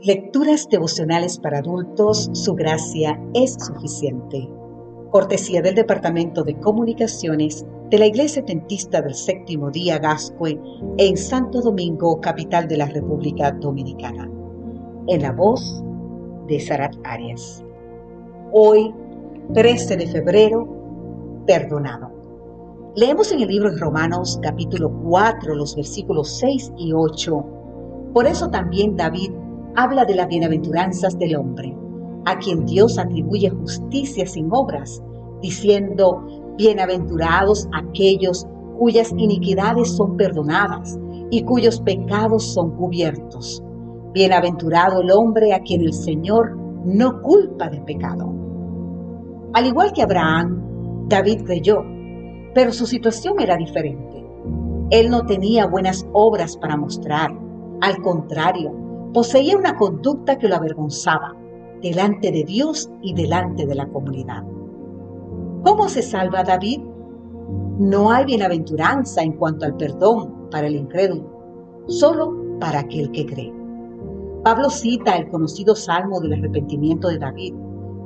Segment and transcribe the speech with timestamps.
[0.00, 4.48] Lecturas devocionales para adultos, su gracia es suficiente.
[5.10, 10.60] Cortesía del Departamento de Comunicaciones de la Iglesia Tentista del Séptimo Día Gascue
[10.98, 14.30] en Santo Domingo, capital de la República Dominicana.
[15.08, 15.82] En la voz
[16.46, 17.64] de Sarat Arias.
[18.52, 18.94] Hoy,
[19.52, 22.12] 13 de febrero, perdonado.
[22.94, 27.44] Leemos en el libro de Romanos capítulo 4 los versículos 6 y 8.
[28.14, 29.32] Por eso también David
[29.76, 31.76] habla de las bienaventuranzas del hombre,
[32.24, 35.02] a quien Dios atribuye justicia sin obras,
[35.40, 38.46] diciendo, bienaventurados aquellos
[38.78, 40.98] cuyas iniquidades son perdonadas
[41.30, 43.62] y cuyos pecados son cubiertos.
[44.12, 48.32] Bienaventurado el hombre a quien el Señor no culpa de pecado.
[49.52, 51.82] Al igual que Abraham, David creyó,
[52.54, 54.24] pero su situación era diferente.
[54.90, 57.30] Él no tenía buenas obras para mostrar,
[57.80, 61.34] al contrario, poseía una conducta que lo avergonzaba
[61.82, 64.44] delante de Dios y delante de la comunidad.
[65.64, 66.80] ¿Cómo se salva David?
[67.78, 73.52] No hay bienaventuranza en cuanto al perdón para el incrédulo, solo para aquel que cree.
[74.44, 77.54] Pablo cita el conocido Salmo del arrepentimiento de David,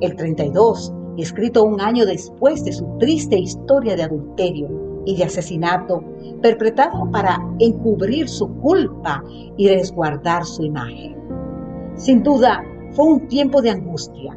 [0.00, 6.02] el 32, escrito un año después de su triste historia de adulterio y de asesinato
[6.40, 9.22] perpetrado para encubrir su culpa
[9.56, 11.16] y resguardar su imagen.
[11.94, 14.36] Sin duda, fue un tiempo de angustia,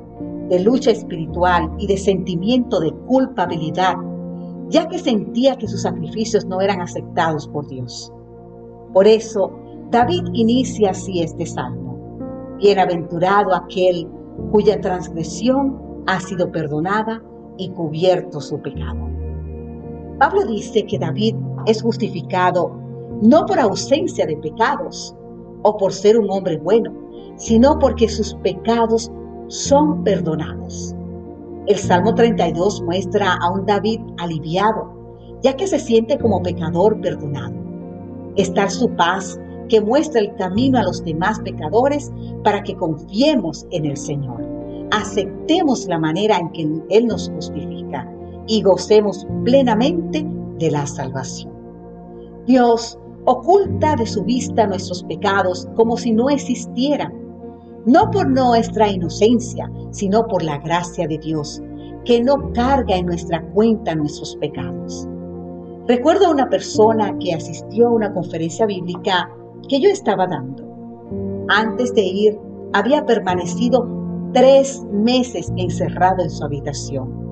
[0.49, 3.95] de lucha espiritual y de sentimiento de culpabilidad,
[4.69, 8.11] ya que sentía que sus sacrificios no eran aceptados por Dios.
[8.93, 9.51] Por eso,
[9.91, 12.57] David inicia así este salmo.
[12.57, 14.07] Bienaventurado aquel
[14.51, 17.21] cuya transgresión ha sido perdonada
[17.57, 19.14] y cubierto su pecado.
[20.19, 21.35] Pablo dice que David
[21.65, 22.71] es justificado
[23.21, 25.15] no por ausencia de pecados
[25.63, 26.93] o por ser un hombre bueno,
[27.37, 29.11] sino porque sus pecados
[29.47, 30.95] son perdonados.
[31.67, 34.93] El Salmo 32 muestra a un David aliviado,
[35.41, 37.55] ya que se siente como pecador perdonado.
[38.35, 42.11] Está su paz que muestra el camino a los demás pecadores
[42.43, 44.41] para que confiemos en el Señor.
[44.91, 47.74] Aceptemos la manera en que Él nos justifica
[48.47, 50.25] y gocemos plenamente
[50.59, 51.53] de la salvación.
[52.45, 57.13] Dios oculta de su vista nuestros pecados como si no existieran,
[57.85, 61.61] no por nuestra inocencia, sino por la gracia de Dios,
[62.03, 65.07] que no carga en nuestra cuenta nuestros pecados.
[65.87, 69.29] Recuerdo a una persona que asistió a una conferencia bíblica
[69.67, 70.63] que yo estaba dando.
[71.47, 72.39] Antes de ir,
[72.73, 73.87] había permanecido
[74.33, 77.24] tres meses encerrado en su habitación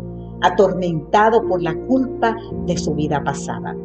[0.43, 2.35] atormentado por la culpa
[2.67, 3.75] de su vida pasada.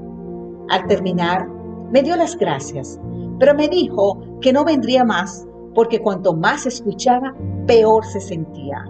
[0.69, 1.49] Al terminar,
[1.91, 3.01] me dio las gracias,
[3.39, 7.35] pero me dijo que no vendría más porque cuanto más escuchaba,
[7.67, 8.85] peor se sentía,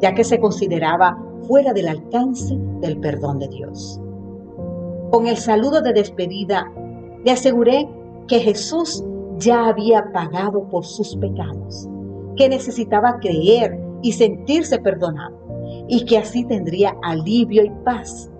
[0.00, 1.16] ya que se consideraba
[1.46, 4.00] fuera del alcance del perdón de Dios.
[5.10, 6.70] Con el saludo de despedida,
[7.24, 7.88] le aseguré
[8.26, 9.04] que Jesús
[9.38, 11.88] ya había pagado por sus pecados,
[12.36, 15.41] que necesitaba creer y sentirse perdonado
[15.92, 18.30] y que así tendría alivio y paz.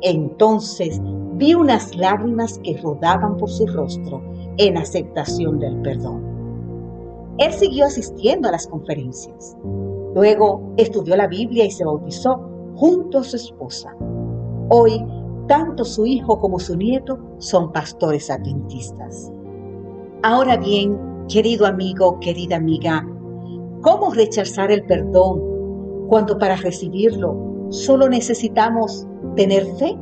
[0.00, 1.00] Entonces
[1.34, 4.20] vi unas lágrimas que rodaban por su rostro
[4.56, 6.24] en aceptación del perdón.
[7.38, 9.56] Él siguió asistiendo a las conferencias.
[10.12, 12.40] Luego estudió la Biblia y se bautizó
[12.74, 13.94] junto a su esposa.
[14.68, 15.00] Hoy,
[15.46, 19.30] tanto su hijo como su nieto son pastores adventistas.
[20.24, 20.98] Ahora bien,
[21.28, 23.06] querido amigo, querida amiga,
[23.82, 25.47] ¿cómo rechazar el perdón
[26.08, 29.96] cuando para recibirlo solo necesitamos tener fe?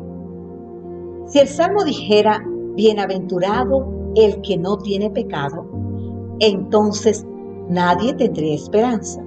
[1.26, 2.40] Si el Salmo dijera,
[2.76, 5.66] bienaventurado el que no tiene pecado,
[6.38, 7.26] entonces
[7.68, 9.22] nadie tendría esperanza.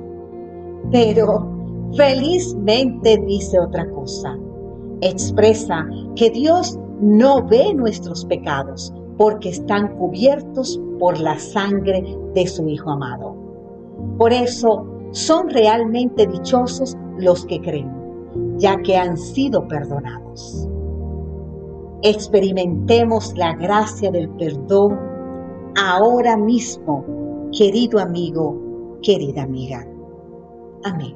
[0.91, 1.47] Pero
[1.95, 4.37] felizmente dice otra cosa.
[5.01, 5.85] Expresa
[6.15, 12.91] que Dios no ve nuestros pecados porque están cubiertos por la sangre de su Hijo
[12.91, 13.35] amado.
[14.17, 17.91] Por eso son realmente dichosos los que creen,
[18.57, 20.67] ya que han sido perdonados.
[22.01, 24.97] Experimentemos la gracia del perdón
[25.75, 27.03] ahora mismo,
[27.51, 29.85] querido amigo, querida amiga.
[30.83, 31.15] Amén.